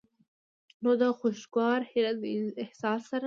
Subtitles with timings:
[0.83, 2.25] نو د خوشګوار حېرت د
[2.63, 3.19] احساس سره